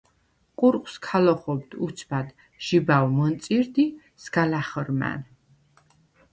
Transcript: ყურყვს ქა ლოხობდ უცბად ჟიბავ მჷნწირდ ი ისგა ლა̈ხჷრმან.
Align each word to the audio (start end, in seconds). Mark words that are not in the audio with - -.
ყურყვს 0.61 0.95
ქა 1.05 1.17
ლოხობდ 1.25 1.69
უცბად 1.87 2.27
ჟიბავ 2.65 3.05
მჷნწირდ 3.15 3.75
ი 3.83 3.85
ისგა 4.17 4.43
ლა̈ხჷრმან. 4.51 5.21